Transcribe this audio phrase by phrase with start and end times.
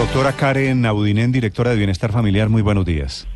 [0.00, 3.28] Doctora Karen Audinen, directora de Bienestar Familiar, muy buenos días.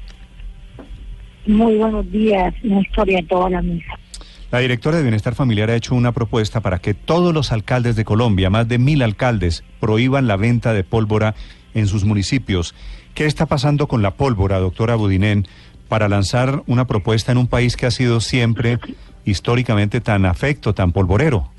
[1.47, 3.93] Muy buenos días, Néstor, y a toda la mesa.
[4.51, 8.07] La directora de Bienestar Familiar ha hecho una propuesta para que todos los alcaldes de
[8.07, 11.35] Colombia, más de mil alcaldes, prohíban la venta de pólvora
[11.75, 12.75] en sus municipios.
[13.13, 15.47] ¿Qué está pasando con la pólvora, doctora Budinen,
[15.91, 18.79] para lanzar una propuesta en un país que ha sido siempre
[19.27, 21.51] históricamente tan afecto, tan polvorero?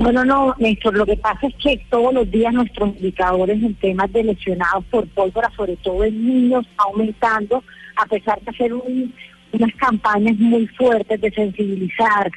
[0.00, 4.10] Bueno, no, Néstor, lo que pasa es que todos los días nuestros indicadores en temas
[4.12, 7.62] de lesionados por pólvora, sobre todo en niños, aumentando,
[7.96, 12.30] a pesar de hacer unas campañas muy fuertes de sensibilizar,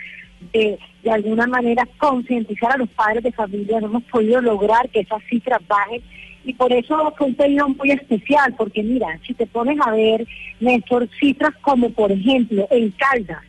[0.52, 5.02] de de alguna manera concientizar a los padres de familia, no hemos podido lograr que
[5.02, 6.02] esas cifras bajen.
[6.46, 10.26] Y por eso fue un pedido muy especial, porque mira, si te pones a ver,
[10.60, 13.44] Néstor, cifras como por ejemplo en Caldas,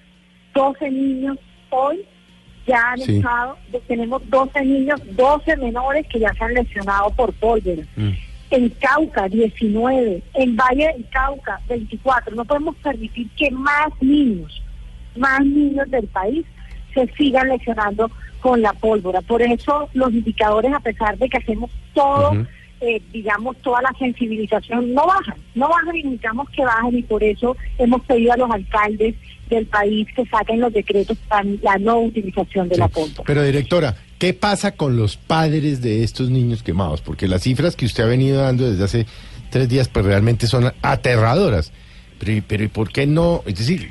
[0.55, 1.39] 12 niños
[1.71, 2.05] hoy
[2.67, 7.83] ya han estado, tenemos 12 niños, 12 menores que ya se han lesionado por pólvora.
[7.97, 8.11] Mm.
[8.51, 10.23] En Cauca, 19.
[10.35, 12.35] En Valle del Cauca, 24.
[12.37, 14.63] No podemos permitir que más niños,
[15.17, 16.45] más niños del país
[16.93, 19.21] se sigan lesionando con la pólvora.
[19.23, 22.47] Por eso los indicadores, a pesar de que hacemos todo,
[22.81, 27.23] eh, digamos, toda la sensibilización, no bajan, no bajan y necesitamos que bajen y por
[27.23, 29.15] eso hemos pedido a los alcaldes
[29.49, 33.25] del país que saquen los decretos para la no utilización de la pólvora.
[33.27, 37.01] Pero directora, ¿qué pasa con los padres de estos niños quemados?
[37.01, 39.07] Porque las cifras que usted ha venido dando desde hace
[39.51, 41.73] tres días, pues realmente son aterradoras.
[42.19, 43.43] Pero, pero ¿y por qué no?
[43.47, 43.91] Es decir,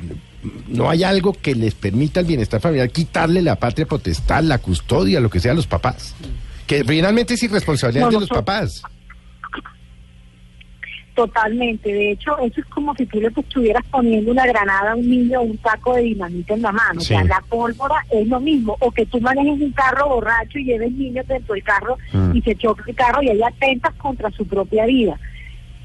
[0.68, 5.20] no hay algo que les permita al bienestar familiar quitarle la patria potestad, la custodia,
[5.20, 6.16] lo que sea a los papás.
[6.77, 8.83] Que finalmente es irresponsabilidad de los papás.
[11.16, 15.07] Totalmente, de hecho, eso es como si tú le estuvieras poniendo una granada a un
[15.07, 16.99] niño o un taco de dinamita en la mano.
[16.99, 18.75] O sea, la pólvora es lo mismo.
[18.79, 22.35] O que tú manejes un carro borracho y lleves niños dentro del carro mm.
[22.35, 25.19] y se choque el carro y ahí atentas contra su propia vida.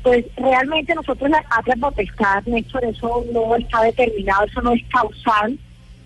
[0.02, 5.58] Pues realmente nosotros la patria potestad, Néstor, eso no está determinado, eso no es causal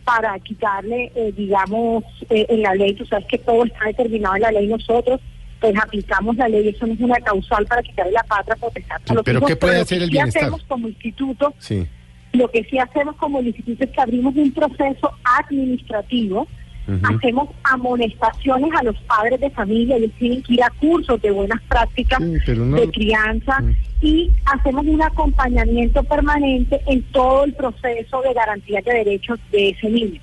[0.05, 4.43] para quitarle, eh, digamos, eh, en la ley, tú sabes que todo está determinado en
[4.43, 5.21] la ley, nosotros
[5.61, 8.97] pues aplicamos la ley, eso no es una causal para quitarle la patria potestad.
[9.25, 10.43] pero ¿qué puede hacer el bienestar?
[10.43, 11.55] hacemos como instituto,
[12.33, 16.49] lo que sí hacemos como instituto es que abrimos un proceso administrativo
[17.05, 21.63] Hacemos amonestaciones a los padres de familia, ellos tienen que ir a cursos de buenas
[21.69, 23.77] prácticas de crianza mm.
[24.03, 29.89] Y hacemos un acompañamiento permanente en todo el proceso de garantía de derechos de ese
[29.89, 30.21] niño.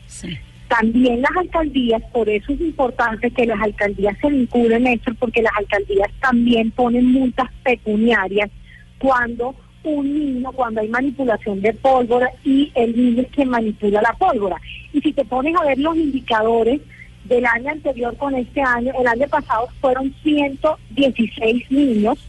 [0.68, 5.54] También las alcaldías, por eso es importante que las alcaldías se vinculen esto, porque las
[5.58, 8.52] alcaldías también ponen multas pecuniarias
[9.00, 14.14] cuando un niño cuando hay manipulación de pólvora y el niño es quien manipula la
[14.14, 14.58] pólvora.
[14.92, 16.82] Y si te pones a ver los indicadores
[17.24, 22.20] del año anterior con este año, el año pasado fueron 116 niños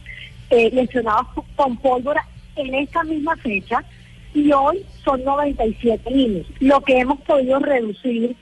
[0.51, 2.25] eh, lesionados con pólvora
[2.55, 3.83] en esta misma fecha
[4.33, 6.45] y hoy son 97 niños.
[6.59, 8.35] Lo que hemos podido reducir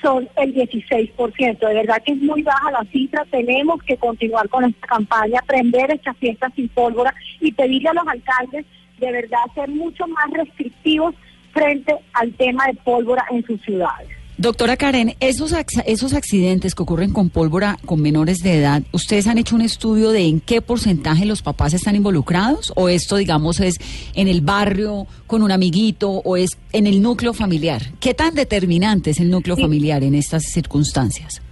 [0.00, 1.58] son el 16%.
[1.58, 3.24] De verdad que es muy baja la cifra.
[3.30, 8.06] Tenemos que continuar con esta campaña, aprender estas fiestas sin pólvora y pedirle a los
[8.06, 8.66] alcaldes
[8.98, 11.14] de verdad ser mucho más restrictivos
[11.52, 14.21] frente al tema de pólvora en sus ciudades.
[14.38, 15.54] Doctora Karen, esos,
[15.86, 20.10] esos accidentes que ocurren con pólvora con menores de edad, ¿ustedes han hecho un estudio
[20.10, 22.72] de en qué porcentaje los papás están involucrados?
[22.74, 23.76] ¿O esto, digamos, es
[24.14, 27.82] en el barrio con un amiguito o es en el núcleo familiar?
[28.00, 31.42] ¿Qué tan determinante es el núcleo familiar en estas circunstancias?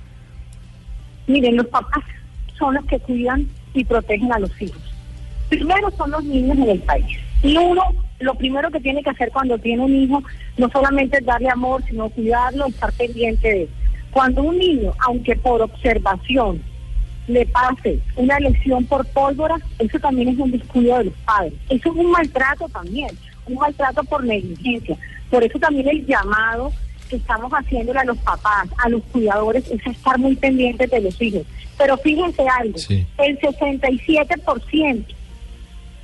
[1.26, 2.02] Miren, los papás
[2.58, 4.80] son los que cuidan y protegen a los hijos.
[5.50, 7.18] Primero son los niños en el país.
[7.42, 7.82] Y uno
[8.20, 10.22] lo primero que tiene que hacer cuando tiene un hijo
[10.56, 13.68] no solamente es darle amor, sino cuidarlo, estar pendiente de él.
[14.10, 16.62] Cuando un niño, aunque por observación
[17.26, 21.54] le pase una lesión por pólvora, eso también es un descuido de los padres.
[21.68, 23.10] Eso es un maltrato también,
[23.46, 24.96] un maltrato por negligencia.
[25.30, 26.72] Por eso también el llamado
[27.08, 31.20] que estamos haciéndole a los papás, a los cuidadores, es estar muy pendientes de los
[31.22, 31.42] hijos.
[31.78, 32.78] Pero fíjense algo,
[33.18, 35.04] el 67%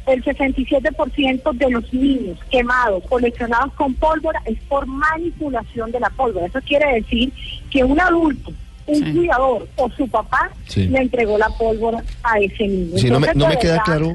[0.06, 6.10] el 67% de los niños quemados o lesionados con pólvora es por manipulación de la
[6.10, 6.46] pólvora.
[6.46, 7.32] Eso quiere decir
[7.70, 8.52] que un adulto,
[8.86, 12.94] un cuidador o su papá le entregó la pólvora a ese niño.
[13.34, 14.14] no me, queda claro.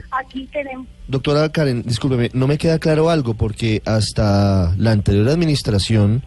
[1.07, 6.23] Doctora Karen, discúlpeme, no me queda claro algo porque hasta la anterior administración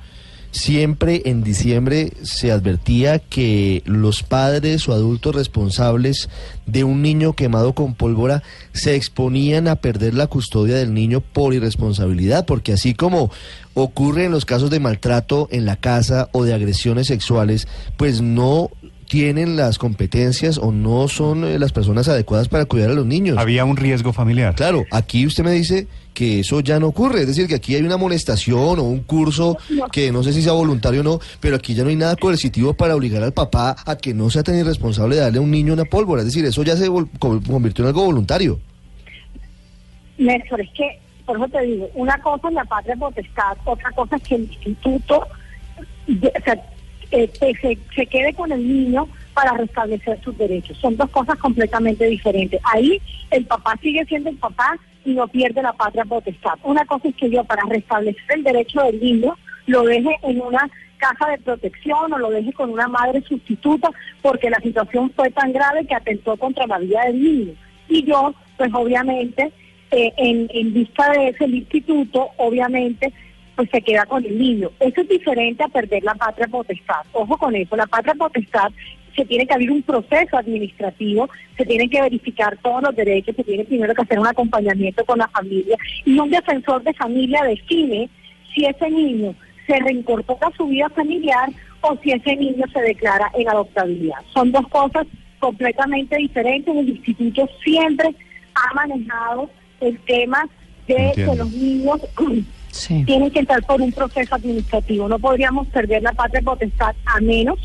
[0.55, 6.29] Siempre en diciembre se advertía que los padres o adultos responsables
[6.65, 11.55] de un niño quemado con pólvora se exponían a perder la custodia del niño por
[11.55, 13.33] irresponsabilidad, porque así como
[13.75, 17.67] ocurre en los casos de maltrato en la casa o de agresiones sexuales,
[17.97, 18.71] pues no
[19.14, 23.38] tienen las competencias o no son eh, las personas adecuadas para cuidar a los niños.
[23.38, 24.56] Había un riesgo familiar.
[24.56, 27.82] Claro, aquí usted me dice que eso ya no ocurre, es decir, que aquí hay
[27.82, 29.56] una amonestación o un curso
[29.93, 32.75] que no sé si sea voluntario o no, pero aquí ya no hay nada coercitivo
[32.75, 35.75] para obligar al papá a que no sea tan irresponsable de darle a un niño
[35.75, 36.88] una pólvora, es decir, eso ya se
[37.20, 38.58] convirtió en algo voluntario.
[40.19, 44.16] Néstor, es que, por eso te digo, una cosa es la patria potestad, otra cosa
[44.16, 45.28] es que el instituto
[47.38, 50.78] se, se quede con el niño para restablecer sus derechos.
[50.78, 52.61] Son dos cosas completamente diferentes.
[52.72, 53.00] Ahí
[53.31, 56.55] el papá sigue siendo el papá y no pierde la patria potestad.
[56.62, 60.70] Una cosa es que yo para restablecer el derecho del niño lo deje en una
[60.96, 63.90] casa de protección o lo deje con una madre sustituta
[64.22, 67.52] porque la situación fue tan grave que atentó contra la vida del niño.
[67.88, 69.52] Y yo, pues obviamente,
[69.90, 73.12] eh, en, en vista de ese instituto, obviamente,
[73.56, 74.71] pues se queda con el niño.
[74.81, 77.03] Eso es diferente a perder la patria potestad.
[77.12, 78.73] Ojo con eso, la patria potestad
[79.15, 83.45] se tiene que abrir un proceso administrativo, se tienen que verificar todos los derechos, se
[83.45, 88.11] tiene primero que hacer un acompañamiento con la familia y un defensor de familia define
[88.53, 89.35] si ese niño
[89.67, 91.49] se reincorpora a su vida familiar
[91.81, 94.19] o si ese niño se declara en adoptabilidad.
[94.33, 95.07] Son dos cosas
[95.39, 96.75] completamente diferentes.
[96.75, 98.15] El instituto siempre
[98.55, 99.50] ha manejado
[99.81, 100.49] el tema
[100.87, 102.00] de que los niños
[103.06, 105.09] tienen que entrar por un proceso administrativo.
[105.09, 107.59] No podríamos perder la patria potestad a menos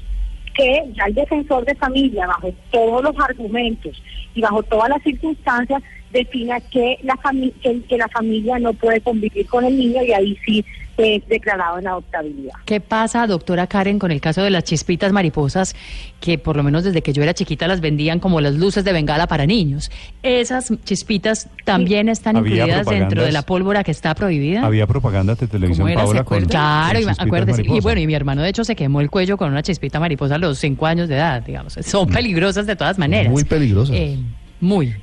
[0.55, 4.01] que ya el defensor de familia, bajo todos los argumentos
[4.35, 7.17] y bajo todas las circunstancias, defina que la,
[7.61, 10.65] que, la familia no puede convivir con el niño y ahí sí
[10.97, 12.55] es declarado en adoptabilidad.
[12.65, 15.75] ¿Qué pasa, doctora Karen, con el caso de las chispitas mariposas,
[16.19, 18.91] que por lo menos desde que yo era chiquita las vendían como las luces de
[18.91, 19.91] bengala para niños?
[20.23, 24.65] ¿Esas chispitas también están incluidas dentro de la pólvora que está prohibida?
[24.65, 27.63] Había propaganda de televisión, Paola, con, Claro, acuérdese.
[27.65, 30.35] Y bueno, y mi hermano de hecho se quemó el cuello con una chispita mariposa
[30.35, 31.73] a los cinco años de edad, digamos.
[31.81, 33.31] Son peligrosas de todas maneras.
[33.31, 33.95] Muy peligrosas.
[33.95, 34.17] Eh,
[34.59, 34.95] muy.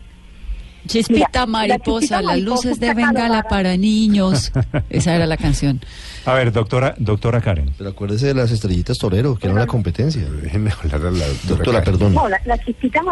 [0.87, 4.53] Chispita mariposa, las luces de bengala para niños.
[4.91, 5.81] Esa era la canción.
[6.25, 7.73] A ver, doctora, doctora Karen.
[7.77, 10.29] Pero acuérdese de las estrellitas torero, que era la competencia.
[10.43, 12.15] Déjenme hablar la doctora, perdón.
[12.15, 13.03] No, la, chispita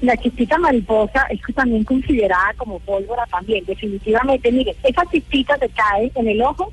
[0.00, 4.50] la chispita mariposa es también considerada como pólvora también, definitivamente.
[4.50, 6.72] Mire, esa chispita te cae en el ojo,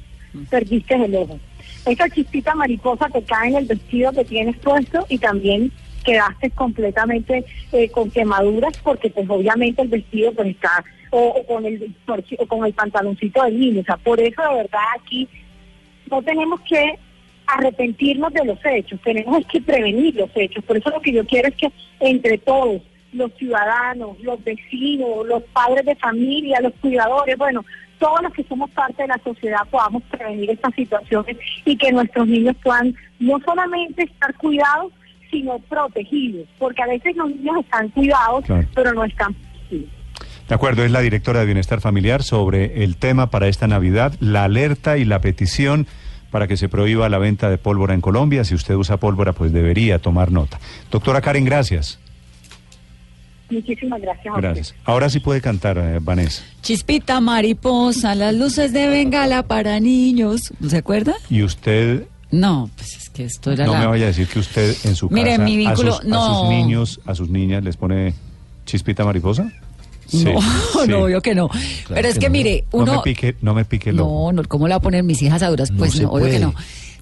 [0.49, 1.39] perdiste el ojo.
[1.85, 5.71] Esa chispita mariposa te cae en el vestido que tienes puesto y también
[6.07, 7.43] quedaste completamente
[7.73, 12.65] eh, con quemaduras porque pues obviamente el vestido pues está o, con el o con
[12.65, 15.27] el pantaloncito del niño, o sea, por eso de verdad aquí
[16.09, 16.97] no tenemos que
[17.45, 21.49] arrepentirnos de los hechos, tenemos que prevenir los hechos, por eso lo que yo quiero
[21.49, 22.81] es que entre todos
[23.11, 27.65] los ciudadanos, los vecinos, los padres de familia, los cuidadores, bueno,
[27.99, 32.27] todos los que somos parte de la sociedad podamos prevenir estas situaciones y que nuestros
[32.27, 34.93] niños puedan no solamente estar cuidados,
[35.29, 39.91] sino protegidos, porque a veces los niños están cuidados, pero no están protegidos.
[40.47, 44.45] De acuerdo, es la directora de Bienestar Familiar sobre el tema para esta Navidad, la
[44.45, 45.87] alerta y la petición
[46.31, 48.43] para que se prohíba la venta de pólvora en Colombia.
[48.43, 50.59] Si usted usa pólvora, pues debería tomar nota.
[50.91, 51.99] Doctora Karen, gracias.
[53.49, 54.35] Muchísimas gracias.
[54.35, 54.75] Gracias.
[54.83, 56.43] Ahora sí puede cantar, eh, Vanessa.
[56.61, 60.53] Chispita mariposa, las luces de Bengala para niños.
[60.67, 61.15] ¿Se acuerda?
[61.29, 64.75] Y usted no, pues es que esto era No me vaya a decir que usted
[64.83, 66.23] en su Mire, casa mi vínculo, a, sus, no.
[66.23, 68.13] a sus niños, a sus niñas les pone
[68.65, 69.51] chispita mariposa.
[70.11, 70.39] no,
[70.87, 71.49] no, obvio que no.
[71.87, 72.85] Pero es que, mire, uno...
[72.85, 75.41] No me pique, no me pique No, no, ¿cómo le va a poner mis hijas
[75.41, 75.71] a duras?
[75.75, 76.53] Pues no, obvio que no.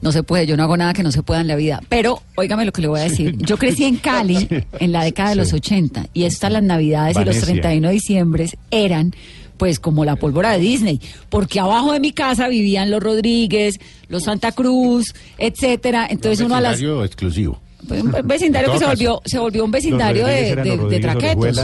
[0.02, 1.82] No se puede, yo no hago nada que no se pueda en la vida.
[1.90, 3.38] Pero, óigame lo que le voy a decir.
[3.38, 4.48] Yo crecí en Cali
[4.80, 8.50] en la década de los 80 y estas las navidades y los 31 de diciembre
[8.70, 9.16] eran
[9.58, 14.24] pues como la pólvora de Disney, porque abajo de mi casa vivían los Rodríguez, los
[14.24, 16.08] Santa Cruz, etcétera.
[16.10, 17.62] Entonces uno a las exclusivo.
[17.88, 21.60] Pues, un vecindario que se volvió, se volvió un vecindario de, de, traquetos.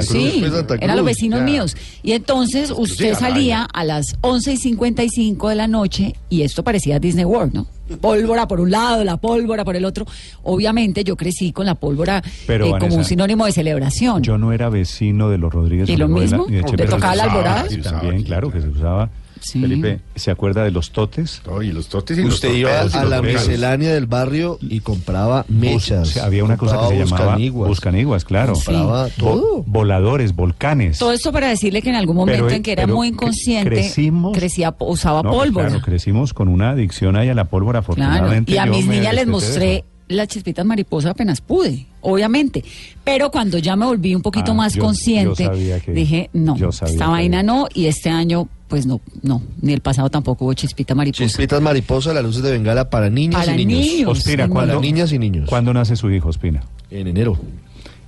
[0.00, 0.42] sí,
[0.80, 1.76] eran los vecinos míos.
[2.02, 6.98] Y entonces usted salía a las 11 y 55 de la noche y esto parecía
[6.98, 7.66] Disney World, ¿no?
[8.00, 10.06] Pólvora por un lado, la pólvora por el otro.
[10.42, 14.22] Obviamente yo crecí con la pólvora eh, como un sinónimo de celebración.
[14.22, 15.88] Yo no era vecino de los Rodríguez.
[15.88, 16.46] ¿Y lo mismo?
[16.46, 17.66] ¿Te tocaba la alborada?
[17.82, 19.10] También, claro, que se usaba
[19.42, 21.42] Felipe, ¿se acuerda de los totes?
[21.50, 26.16] Oye, los totes y Usted iba a la miscelánea del barrio y compraba mechas.
[26.16, 28.54] había una cosa que se llamaba buscaniguas, claro.
[28.54, 29.62] Compraba todo.
[29.66, 30.98] voladores, volcanes.
[30.98, 34.74] Todo esto para decirle que en algún momento en que era muy inconsciente, crecimos, crecía,
[34.78, 35.68] usaba pólvora.
[35.68, 38.52] Claro, crecimos con una adicción ahí a la pólvora, afortunadamente.
[38.52, 42.64] Y a mis niñas les mostré las chispitas mariposa apenas pude, obviamente.
[43.04, 45.48] Pero cuando ya me volví un poquito ah, más consciente,
[45.88, 50.46] dije, no, esta vaina no, y este año pues no, no, ni el pasado tampoco
[50.46, 51.24] hubo chispita mariposa.
[51.24, 53.80] Chispitas mariposa, las luces de bengala para niñas y niños.
[53.86, 54.08] niños.
[54.08, 55.46] Ospina, para niñas y niños.
[55.46, 56.62] ¿Cuándo nace su hijo, Ospina?
[56.90, 57.38] En enero.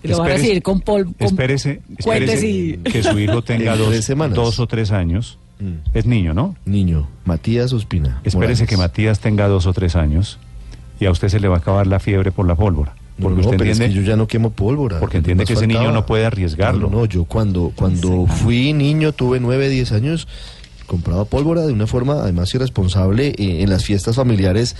[0.04, 1.12] Lo van a recibir con polvo.
[1.18, 3.94] Espérese, espérese que su hijo tenga dos,
[4.32, 5.38] dos, o tres años.
[5.60, 5.74] Mm.
[5.92, 6.56] Es niño, ¿no?
[6.64, 7.08] Niño.
[7.26, 8.22] Matías Ospina.
[8.24, 10.38] Espérese que Matías tenga dos o tres años
[10.98, 12.94] y a usted se le va a acabar la fiebre por la pólvora.
[13.20, 14.98] Porque usted entiende, que yo ya no quemo pólvora.
[14.98, 16.90] Porque entiende que ese niño no puede arriesgarlo.
[16.90, 20.26] No, yo cuando, cuando fui niño, tuve nueve, diez años,
[20.86, 24.76] compraba pólvora de una forma además irresponsable eh, en las fiestas familiares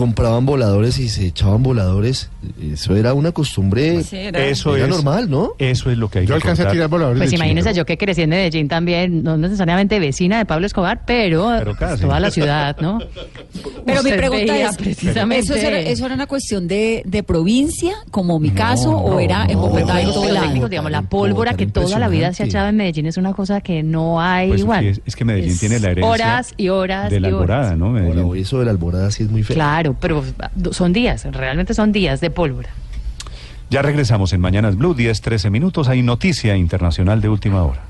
[0.00, 2.30] compraban voladores y se echaban voladores.
[2.72, 3.92] Eso era una costumbre.
[3.92, 5.52] Pues eso era normal, ¿no?
[5.58, 7.20] Eso es lo que hay yo que alcancé a tirar voladores.
[7.20, 11.50] Pues imagínese yo que crecí en Medellín también, no necesariamente vecina de Pablo Escobar, pero,
[12.00, 12.98] toda la ciudad, ¿no?
[13.84, 15.44] Pero mi pregunta es, precisamente...
[15.44, 19.58] ¿eso, era, ¿eso era una cuestión de, de provincia, como mi caso, o era en
[19.58, 20.66] Bogotá en todo lado?
[20.66, 23.60] Digamos, la pólvora que toda la vida se ha echado en Medellín es una cosa
[23.60, 24.98] que no hay pues igual.
[25.04, 27.90] Es, que Medellín tiene la herencia horas y horas de la alborada, ¿no?
[27.90, 28.34] Medellín.
[28.36, 29.54] eso de la alborada sí es muy feo.
[29.54, 30.22] Claro, pero
[30.72, 32.70] son días, realmente son días de pólvora.
[33.70, 35.88] Ya regresamos en Mañanas Blue, 10, 13 minutos.
[35.88, 37.89] Hay noticia internacional de última hora.